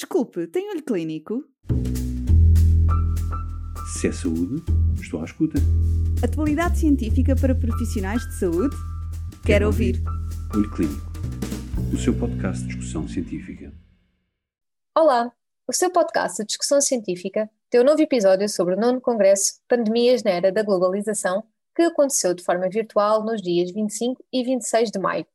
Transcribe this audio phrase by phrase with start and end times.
[0.00, 1.44] Desculpe, tem olho clínico?
[3.92, 4.64] Se é saúde,
[4.98, 5.58] estou à escuta.
[6.24, 8.74] Atualidade científica para profissionais de saúde?
[9.44, 9.96] Quero, Quero ouvir.
[9.96, 10.56] ouvir.
[10.56, 11.12] Olho Clínico,
[11.92, 13.74] o seu podcast de discussão científica.
[14.96, 15.30] Olá,
[15.68, 20.22] o seu podcast de discussão científica tem um novo episódio sobre o nono Congresso Pandemias
[20.22, 21.44] na Era da Globalização,
[21.76, 25.26] que aconteceu de forma virtual nos dias 25 e 26 de maio.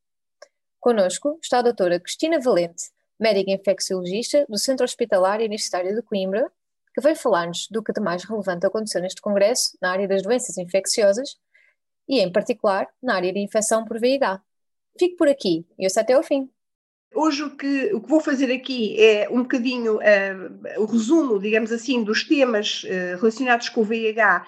[0.80, 6.52] Conosco está a doutora Cristina Valente, médica infecciologista do Centro Hospitalar Universitário de Coimbra,
[6.94, 10.58] que veio falar-nos do que de mais relevante aconteceu neste congresso na área das doenças
[10.58, 11.36] infecciosas
[12.08, 14.42] e, em particular, na área de infecção por VIH.
[14.98, 16.50] Fico por aqui e ouço até ao fim.
[17.14, 21.72] Hoje o que, o que vou fazer aqui é um bocadinho uh, o resumo, digamos
[21.72, 24.46] assim, dos temas uh, relacionados com o VIH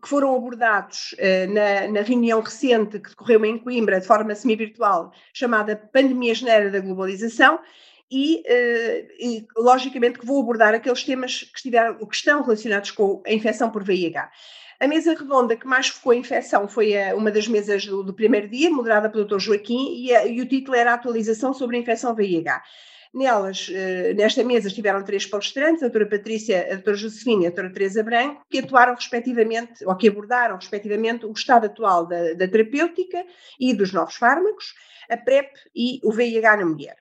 [0.00, 5.12] que foram abordados uh, na, na, reunião recente que decorreu em Coimbra de forma semi-virtual,
[5.32, 7.58] chamada Pandemia Genéria da Globalização,
[8.10, 13.22] e, uh, e, logicamente que vou abordar aqueles temas que, estiveram, que estão relacionados com
[13.26, 14.30] a infecção por VIH.
[14.80, 18.14] A mesa redonda que mais focou a infecção foi a, uma das mesas do, do,
[18.14, 19.38] primeiro dia, moderada pelo Dr.
[19.38, 22.62] Joaquim, e, a, e, o título era atualização sobre a infecção VIH.
[23.12, 27.50] Nelas, uh, nesta mesa, estiveram três palestrantes, a doutora Patrícia, a doutora Josefina e a
[27.50, 32.48] doutora Teresa Branco, que atuaram respectivamente, ou que abordaram respectivamente o estado atual da, da
[32.48, 33.24] terapêutica
[33.58, 34.74] e dos novos fármacos,
[35.08, 36.99] a PrEP e o VIH na mulher.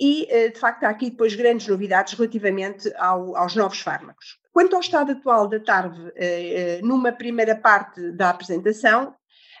[0.00, 4.38] E, eh, de facto, há aqui depois grandes novidades relativamente ao, aos novos fármacos.
[4.52, 9.14] Quanto ao estado atual da TARV, eh, numa primeira parte da apresentação,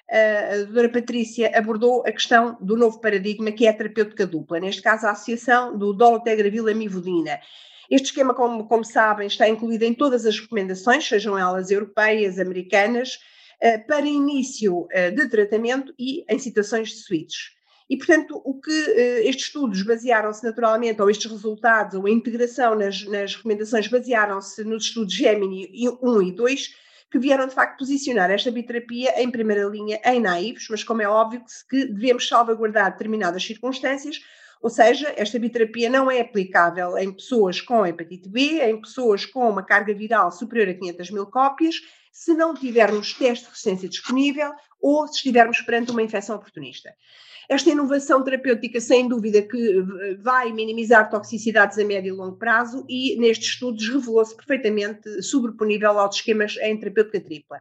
[0.06, 4.82] a doutora Patrícia abordou a questão do novo paradigma que é a terapêutica dupla, neste
[4.82, 7.40] caso a associação do dolutegravir amivudina.
[7.90, 13.18] Este esquema, como, como, sabem, está incluído em todas as recomendações, sejam elas europeias, americanas,
[13.62, 17.54] eh, para início de tratamento e em situações de switch.
[17.88, 22.74] E, portanto, o que uh, estes estudos basearam-se naturalmente, ou estes resultados, ou a integração
[22.74, 25.68] nas, nas recomendações, basearam-se nos estudos Gemini
[26.02, 26.68] 1 e 2,
[27.10, 31.08] que vieram de facto posicionar esta biterapia em primeira linha em naivos, mas como é
[31.08, 34.18] óbvio que devemos salvaguardar determinadas circunstâncias,
[34.60, 39.48] ou seja, esta biterapia não é aplicável em pessoas com hepatite B, em pessoas com
[39.48, 41.76] uma carga viral superior a 500 mil cópias,
[42.14, 46.94] se não tivermos teste de resistência disponível ou se estivermos perante uma infecção oportunista.
[47.48, 52.86] Esta inovação terapêutica, sem dúvida, que eh, vai minimizar toxicidades a médio e longo prazo
[52.88, 57.60] e, nestes estudos, revelou-se perfeitamente sobreponível aos esquemas em terapêutica tripla.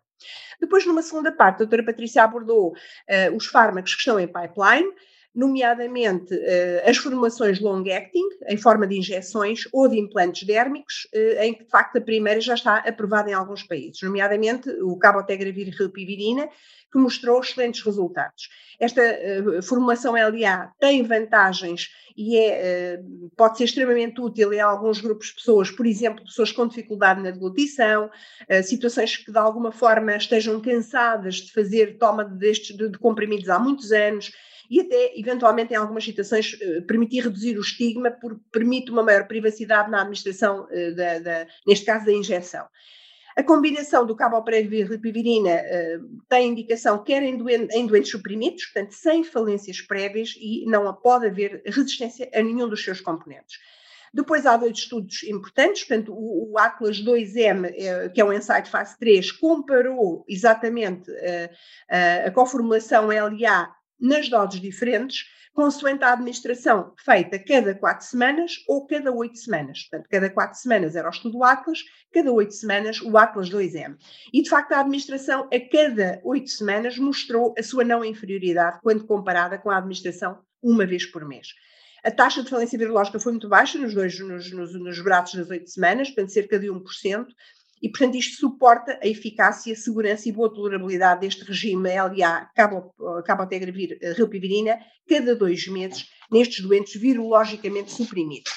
[0.62, 4.90] Depois, numa segunda parte, a doutora Patrícia abordou uh, os fármacos que estão em pipeline,
[5.36, 11.54] nomeadamente uh, as formulações long-acting, em forma de injeções ou de implantes dérmicos, uh, em
[11.54, 15.72] que de facto a primeira já está aprovada em alguns países, nomeadamente o cabotegravir e
[15.72, 16.48] rilpivirina,
[16.94, 18.50] que mostrou excelentes resultados.
[18.80, 25.02] Esta uh, formulação LA tem vantagens e é, uh, pode ser extremamente útil em alguns
[25.02, 29.72] grupos de pessoas, por exemplo, pessoas com dificuldade na deglutição, uh, situações que de alguma
[29.72, 34.32] forma estejam cansadas de fazer toma destes, de, de comprimidos há muitos anos,
[34.69, 36.57] e até, eventualmente, em algumas situações,
[36.88, 42.06] permitir reduzir o estigma, porque permite uma maior privacidade na administração, da, da, neste caso,
[42.06, 42.66] da injeção.
[43.35, 48.66] A combinação do caboprevir e ripivirina uh, tem indicação quer em, doen em, doentes suprimidos,
[48.66, 53.57] portanto, sem falências prévias e não pode haver resistência a nenhum dos seus componentes.
[54.13, 58.63] Depois há dois estudos importantes, portanto, o, o Atlas 2M, eh, que é um ensaio
[58.63, 63.73] de fase 3, comparou exatamente uh, uh, a conformulação LA
[64.03, 69.84] nas doses diferentes, consoante a administração feita cada quatro semanas ou cada oito semanas.
[69.84, 71.80] Portanto, cada quatro semanas era o estudo Atlas,
[72.12, 73.96] cada oito semanas o Atlas 2M.
[74.34, 79.06] E, de facto, a administração a cada oito semanas mostrou a sua não inferioridade quando
[79.06, 81.47] comparada com a administração uma vez por mês.
[82.03, 85.50] A taxa de falência virológica foi muito baixa nos dois nos, nos, nos braços das
[85.50, 87.28] oito semanas, portanto, cerca de 1%,
[87.84, 92.50] e, portanto, isto suporta a eficácia, segurança e boa tolerabilidade deste regime LA
[93.26, 98.54] cabotegravir eh, rilpivirina cada dois meses nestes doentes virologicamente suprimidos.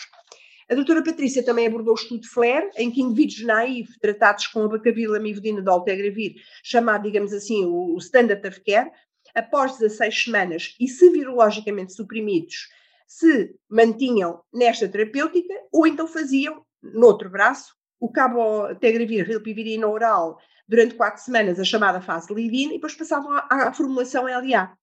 [0.71, 5.09] A doutora Patrícia também abordou o estudo FLAIR, em que indivíduos naivos tratados com abacavir,
[5.09, 8.91] lamivudina, doltegravir, chamado, digamos assim, o standard of care,
[9.35, 12.69] após 16 semanas e se virologicamente suprimidos,
[13.09, 20.39] se mantinham nesta terapêutica ou então faziam, no outro braço, o cabotegravir, rilpivirina oral,
[20.69, 24.75] durante quatro semanas, a chamada fase lead-in, e depois passavam à, à formulação LA.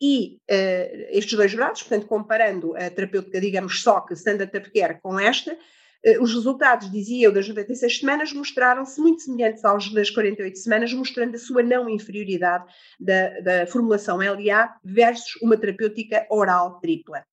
[0.00, 4.98] E uh, estes dois braços, portanto, comparando a terapêutica, digamos, só que standard of care
[5.02, 10.10] com esta, uh, os resultados, dizia eu, das 96 semanas mostraram-se muito semelhantes aos das
[10.10, 12.64] 48 semanas, mostrando a sua não inferioridade
[13.00, 17.24] da, da formulação LA versus uma terapêutica oral tripla.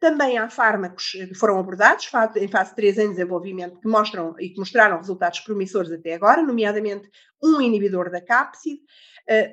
[0.00, 4.58] Também há fármacos que foram abordados em fase 3 em desenvolvimento que mostram e que
[4.58, 7.08] mostraram resultados promissores até agora, nomeadamente
[7.42, 8.80] um inibidor da cápside,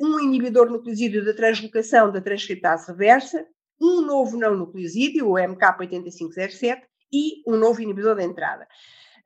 [0.02, 3.46] um inibidor nucleosídeo da translocação da transcriptase reversa,
[3.80, 6.82] um novo não nucleosídeo, o MK8507,
[7.12, 8.68] e um novo inibidor da entrada.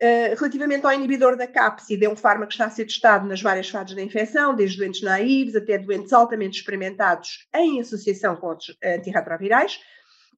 [0.02, 3.42] Uh, relativamente ao inibidor da cápside, é um fármaco que está a ser testado nas
[3.42, 8.76] várias fases da infecção, desde doentes naivos até doentes altamente experimentados em associação com outros
[8.84, 9.80] antirretrovirais.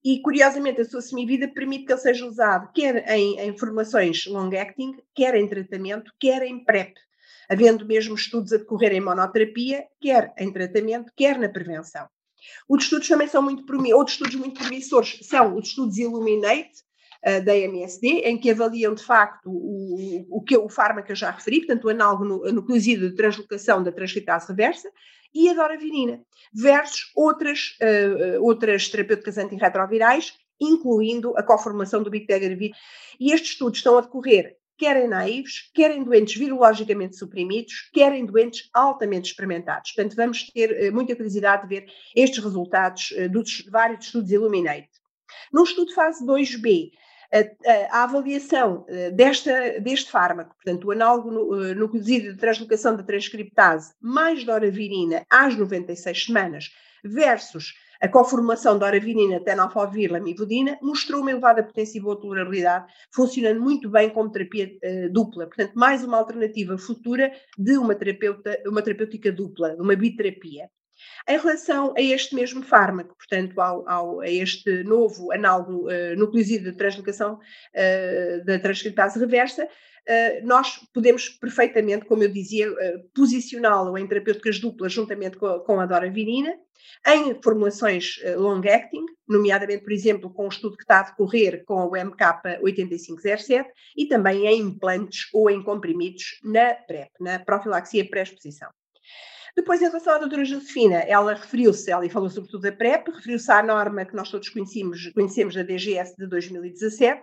[0.06, 5.00] E, curiosamente, a sua semivida permite que ele seja usado quer em, em formulações long-acting,
[5.16, 6.94] quer em tratamento, quer em PrEP,
[7.50, 12.08] havendo mesmo estudos a decorrer em monoterapia, quer em tratamento, quer na prevenção.
[12.70, 13.66] Os estudos também são muito
[13.96, 16.84] outros estudos muito promissores são os estudos Illuminate,
[17.44, 21.60] da MSD, em que avaliam de facto o, o, que, o fármaco eu já referi,
[21.60, 24.90] portanto o análogo nucleosídeo de translocação da transcriptase reversa,
[25.34, 26.22] e a doravirina,
[26.54, 32.72] versus outras, uh, outras terapêuticas antirretrovirais, incluindo a conformação do bictegravir.
[33.20, 38.12] E estes estudos estão a decorrer quer em naivos, quer em doentes virologicamente suprimidos, quer
[38.14, 39.94] em doentes altamente experimentados.
[39.94, 44.90] Portanto, vamos ter muita curiosidade de ver estes resultados dos vários estudos Illuminate.
[45.52, 46.92] Num estudo fase 2B,
[47.92, 51.32] a, avaliação eh, desta, deste fármaco, portanto, o análogo
[51.76, 56.72] nucleosídeo de translocação da transcriptase mais doravirina às 96 semanas
[57.04, 63.62] versus a conformação da oravirina, tenofovir, lamivudina, mostrou uma elevada potência e boa tolerabilidade, funcionando
[63.62, 65.48] muito bem como terapia uh, dupla.
[65.48, 70.70] Portanto, mais uma alternativa futura de uma, terapeuta, uma terapêutica dupla, de uma biterapia.
[71.28, 76.72] Em relação a este mesmo fármaco, portanto, ao, ao a este novo análogo uh, nucleosídeo
[76.72, 82.68] de translocação uh, da transcriptase reversa, uh, nós podemos perfeitamente, como eu dizia,
[83.14, 86.54] posicioná-lo em terapêuticas duplas juntamente com a, com a doravirina,
[87.08, 91.92] em formulações long-acting, nomeadamente, por exemplo, com o estudo que está a decorrer com o
[91.92, 93.66] MK8507
[93.98, 98.70] e também em implantes ou em comprimidos na PrEP, na profilaxia pré-exposição.
[99.56, 103.64] Depois, em relação à doutora Josefina, ela referiu-se, ela falou sobretudo da PrEP, referiu-se à
[103.64, 107.22] norma que nós todos conhecemos, conhecemos da DGS de 2017,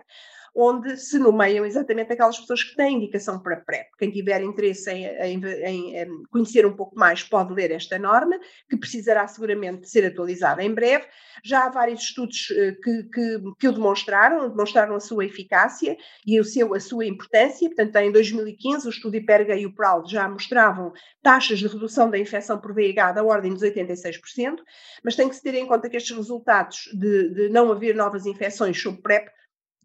[0.55, 3.87] onde se nomeiam exatamente aquelas pessoas que têm indicação para PrEP.
[3.97, 8.39] Quem tiver interesse em, em, em, conhecer um pouco mais pode ler esta norma,
[8.69, 11.05] que precisará seguramente ser atualizada em breve.
[11.43, 16.39] Já há vários estudos eh, que, que, que o demonstraram, demonstraram a sua eficácia e
[16.39, 17.67] o seu, a sua importância.
[17.67, 22.19] Portanto, em 2015, o estudo Hiperga e o PRAL já mostravam taxas de redução da
[22.19, 24.57] infecção por VIH da ordem dos 86%,
[25.03, 28.27] mas tem que se ter em conta que estes resultados de, de não haver novas
[28.27, 29.29] infecções sob PrEP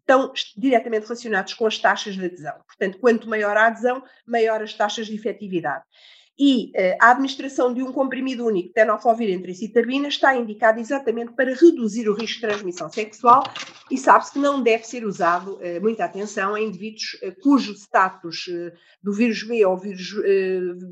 [0.09, 2.55] estão diretamente relacionados com as taxas de adesão.
[2.65, 5.83] Portanto, quanto maior a adesão, maior as taxas de efetividade
[6.39, 11.53] e uh, a administração de um comprimido único, tenofovir entre citabina, está indicada exatamente para
[11.53, 13.43] reduzir o risco de transmissão sexual
[13.91, 18.49] e sabe-se que não deve ser usado, uh, muita atenção, em indivíduos uh, cujo status
[19.03, 20.13] do vírus B ou vírus,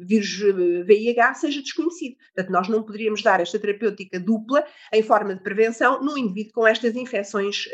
[0.06, 0.40] vírus
[0.86, 2.16] VIH seja desconhecido.
[2.36, 6.68] Portanto, nós não poderíamos dar esta terapêutica dupla em forma de prevenção num indivíduo com
[6.68, 7.66] estas infecções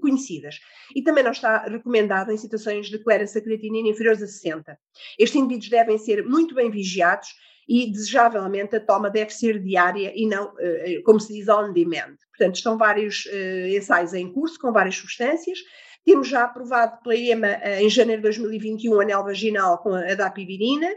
[0.00, 0.56] conhecidas.
[0.94, 4.78] E também não está recomendado em situações de clérance creatinina inferiores a 60.
[5.18, 7.28] Estes indivíduos devem ser muito bem vigiados vigiados
[7.68, 11.72] e, desejavelmente, a toma deve ser diária e não, eh, eh, como se diz, on
[11.72, 12.16] demand.
[12.36, 15.58] Portanto, estão vários uh, ensaios em curso com várias substâncias.
[16.04, 20.88] Temos já aprovado pela EMA, em janeiro de 2021, anel vaginal com a dapivirina.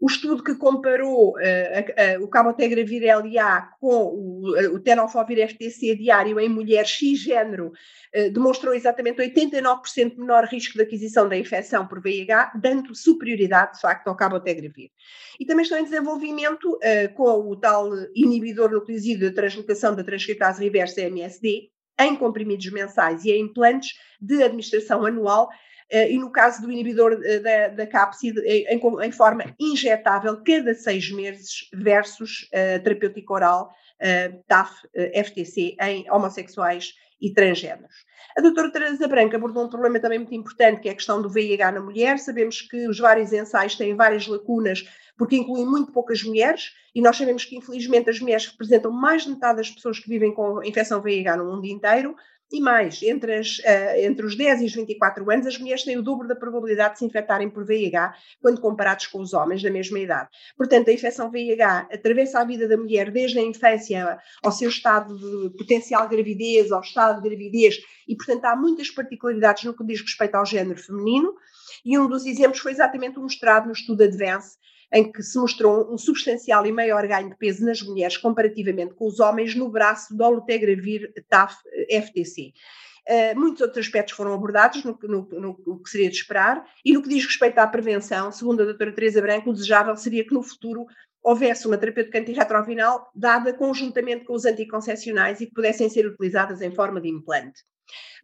[0.00, 6.38] O estudo que comparou uh, o cabotegravir LA com o, uh, o tenofovir FTC diário
[6.40, 12.52] em mulheres cisgênero uh, demonstrou exatamente 89% menor risco de aquisição da infecção por VIH,
[12.60, 14.90] dando superioridade, de facto, ao cabotegravir.
[15.38, 20.62] E também estão em desenvolvimento uh, com o tal inibidor nucleosídeo de translocação da transcriptase
[20.62, 25.54] reversa MSD, em comprimidos mensais e em implantes de administração anual, eh,
[25.90, 31.10] e no caso do inibidor eh, da, da cápside, em, em, forma injetável cada seis
[31.10, 33.70] meses, versus uh, terapêutica oral
[34.00, 38.06] uh, TAF, uh, FTC, em homossexuais e transgêneros.
[38.36, 41.28] A doutora Teresa Branca abordou um problema também muito importante, que é a questão do
[41.28, 42.18] VIH na mulher.
[42.18, 44.84] Sabemos que os vários ensaios têm várias lacunas,
[45.18, 49.30] porque incluem muito poucas mulheres, e nós sabemos que, infelizmente, as mulheres representam mais de
[49.30, 52.16] metade das pessoas que vivem com infecção VIH no mundo inteiro,
[52.52, 55.96] e mais, entre, as, uh, entre os 10 e os 24 anos, as mulheres têm
[55.96, 59.70] o dobro da probabilidade de se infectarem por VIH quando comparados com os homens da
[59.70, 60.28] mesma idade.
[60.56, 65.16] Portanto, a infecção VIH atravessa a vida da mulher desde a infância ao seu estado
[65.16, 67.76] de potencial gravidez, ao estado de gravidez,
[68.08, 71.32] e, portanto, há muitas particularidades no que diz respeito ao género feminino,
[71.84, 74.58] e um dos exemplos foi exatamente mostrado no estudo Advance,
[74.92, 79.06] em que se mostrou um substancial e maior ganho de peso nas mulheres comparativamente com
[79.06, 82.52] os homens no braço do Olutegravir TAF-FTC.
[83.08, 87.02] Uh, muitos outros aspectos foram abordados no, no, no, que seria de esperar, e no
[87.02, 90.42] que diz respeito à prevenção, segundo a doutora Teresa Branco, o desejável seria que no
[90.42, 90.86] futuro
[91.22, 96.74] houvesse uma terapêutica antirretroviral dada conjuntamente com os anticoncepcionais e que pudessem ser utilizadas em
[96.74, 97.62] forma de implante.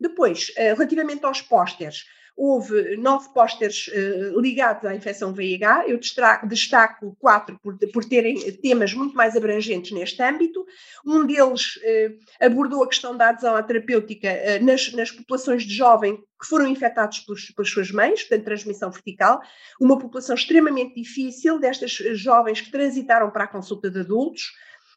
[0.00, 2.04] Depois, uh, relativamente aos pósteres,
[2.36, 5.84] houve nove pósteres uh, ligados à infecção VIH.
[5.88, 10.66] Eu destaco, destaco quatro por, por, terem temas muito mais abrangentes neste âmbito.
[11.04, 15.74] Um deles uh, abordou a questão da adesão à terapêutica uh, nas, nas, populações de
[15.74, 19.40] jovens que foram infectados pelos, pelas suas mães, portanto, transmissão vertical,
[19.80, 24.52] uma população extremamente difícil destas jovens que transitaram para a consulta de adultos.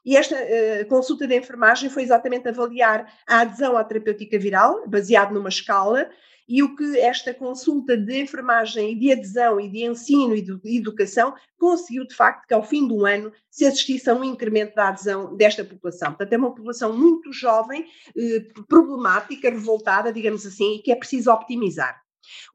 [0.06, 5.34] E esta uh, consulta de enfermagem foi exatamente avaliar a adesão à terapêutica viral, baseado
[5.34, 6.10] numa escala,
[6.50, 10.60] e o que esta consulta de enfermagem e de adesão e de ensino e de
[10.78, 14.88] educação conseguiu, de facto, que ao fim do ano se assistisse a um incremento da
[14.88, 16.10] adesão desta população.
[16.10, 17.86] Portanto, é uma população muito jovem,
[18.18, 22.02] eh, problemática, revoltada, digamos assim, e que é preciso optimizar.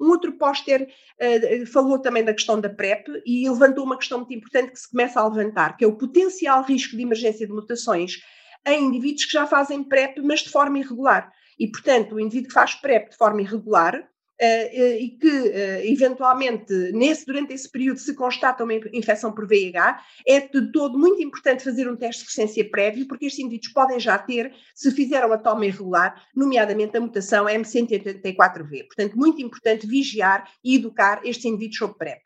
[0.00, 0.88] Um outro póster
[1.20, 4.90] uh, falou também da questão da PrEP e levantou uma questão muito importante que se
[4.90, 8.18] começa a levantar, que é o potencial risco de emergência de mutações
[8.66, 11.30] em indivíduos que já fazem PrEP, mas de forma irregular.
[11.58, 16.72] E, portanto, o indivíduo que faz PrEP de forma irregular Uh, e que uh, eventualmente
[16.92, 21.62] nesse, durante esse período se constata uma infecção por VIH, é de todo muito importante
[21.62, 25.38] fazer um teste de resistência prévio, porque estes indivíduos podem já ter, se fizeram a
[25.38, 28.86] toma irregular, nomeadamente a mutação M184V.
[28.88, 32.22] Portanto, muito importante vigiar e educar estes indivíduos sobre PrEP.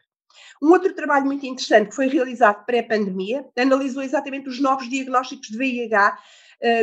[0.62, 5.58] Um outro trabalho muito interessante que foi realizado pré-pandemia analisou exatamente os novos diagnósticos de
[5.58, 6.18] VIH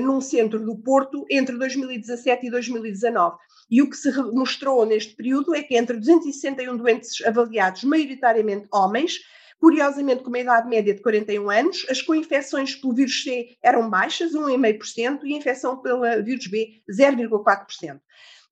[0.01, 3.37] num centro do Porto entre 2017 e 2019.
[3.69, 9.19] E o que se mostrou neste período é que entre 261 doentes avaliados, maioritariamente homens,
[9.59, 14.33] curiosamente com uma idade média de 41 anos, as co-infecções pelo vírus C eram baixas,
[14.33, 17.99] 1,5%, e a infecção pelo vírus B, 0,4%.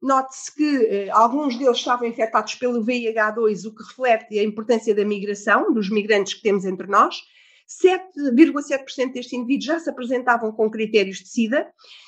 [0.01, 5.05] Note-se que eh, alguns deles estavam infectados pelo VIH2, o que reflete a importância da
[5.05, 7.21] migração, dos migrantes que temos entre nós,
[7.67, 11.67] 7,7% destes indivíduos já se apresentavam com critérios de SIDA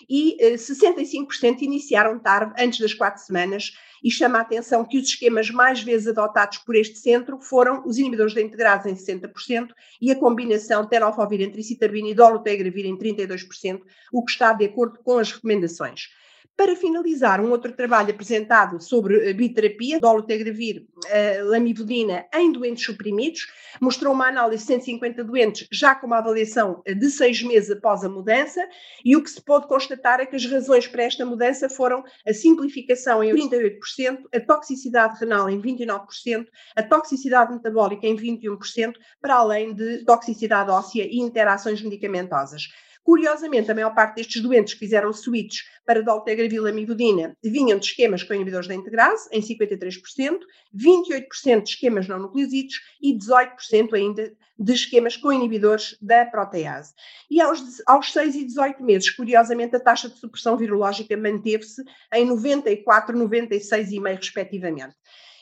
[0.10, 3.72] e 65% eh, iniciaram tarde, antes das quatro semanas,
[4.04, 7.98] e chama a atenção que os esquemas mais vezes adotados por este centro foram os
[7.98, 9.70] inibidores da integrase em 60%
[10.02, 13.82] e a combinação tenofovir entre citabina e dolutegravir em 32%,
[14.14, 16.10] o que está de acordo com as recomendações.
[16.58, 23.48] Para finalizar, um outro trabalho apresentado sobre biterapia, dolutegravir, uh, lamivudina em doentes suprimidos,
[23.82, 28.10] mostrou uma análise de 150 doentes já com uma avaliação de seis meses após a
[28.10, 28.66] mudança
[29.04, 32.34] e o que se pôde constatar é que as razões para esta mudança foram a
[32.34, 39.74] simplificação em 38%, a toxicidade renal em 29%, a toxicidade metabólica em 21%, para além
[39.74, 42.70] de toxicidade óssea e interações medicamentosas.
[43.06, 48.24] Curiosamente, a maior parte destes doentes que fizeram switch para dolutegravir amivudina vinham de esquemas
[48.24, 50.40] com inibidores da integrase, em 53%,
[50.76, 56.96] 28% de esquemas não nucleosídeos e 18% ainda de esquemas com inibidores da protease.
[57.30, 62.26] E aos, aos 6 e 18 meses, curiosamente, a taxa de supressão virológica manteve-se em
[62.26, 64.96] 94, 96,5 respectivamente.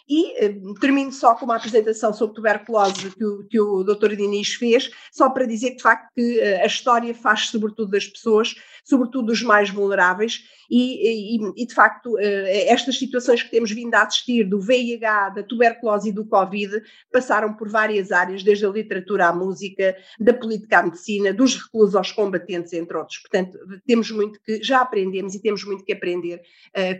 [0.08, 4.16] E eh, termino só com uma apresentação sobre tuberculose que o, que o Dr.
[4.16, 8.06] Diniz fez, só para dizer que, de facto, que eh, a história faz sobretudo das
[8.08, 13.72] pessoas, sobretudo dos mais vulneráveis, e, e, e, de facto, eh, estas situações que temos
[13.72, 18.66] vindo a assistir do VIH, da tuberculose e do Covid passaram por várias áreas, desde
[18.66, 23.20] a literatura à música, da política à medicina, dos reclusos aos combatentes, entre outros.
[23.20, 26.42] Portanto, temos muito que já aprendemos e temos muito que aprender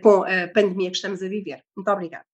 [0.02, 1.62] com a pandemia que estamos a viver.
[1.76, 2.33] Muito obrigada.